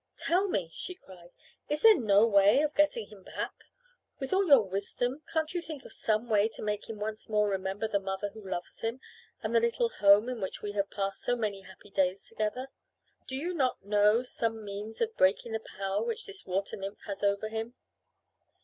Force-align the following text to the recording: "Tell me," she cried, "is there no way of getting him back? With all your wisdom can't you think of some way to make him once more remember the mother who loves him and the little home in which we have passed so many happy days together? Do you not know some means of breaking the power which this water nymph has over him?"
"Tell 0.17 0.47
me," 0.47 0.71
she 0.73 0.95
cried, 0.95 1.29
"is 1.69 1.83
there 1.83 1.95
no 1.95 2.25
way 2.25 2.61
of 2.61 2.73
getting 2.73 3.09
him 3.09 3.21
back? 3.21 3.53
With 4.17 4.33
all 4.33 4.47
your 4.47 4.63
wisdom 4.63 5.21
can't 5.31 5.53
you 5.53 5.61
think 5.61 5.85
of 5.85 5.93
some 5.93 6.27
way 6.27 6.47
to 6.55 6.63
make 6.63 6.89
him 6.89 6.97
once 6.99 7.29
more 7.29 7.47
remember 7.47 7.87
the 7.87 7.99
mother 7.99 8.29
who 8.29 8.49
loves 8.49 8.79
him 8.81 8.99
and 9.43 9.53
the 9.53 9.59
little 9.59 9.89
home 9.89 10.27
in 10.27 10.41
which 10.41 10.63
we 10.63 10.71
have 10.71 10.89
passed 10.89 11.21
so 11.21 11.35
many 11.35 11.61
happy 11.61 11.91
days 11.91 12.25
together? 12.27 12.69
Do 13.27 13.35
you 13.35 13.53
not 13.53 13.85
know 13.85 14.23
some 14.23 14.65
means 14.65 15.01
of 15.01 15.15
breaking 15.17 15.51
the 15.51 15.59
power 15.59 16.01
which 16.01 16.25
this 16.25 16.47
water 16.47 16.75
nymph 16.77 17.01
has 17.05 17.21
over 17.21 17.49
him?" 17.49 17.75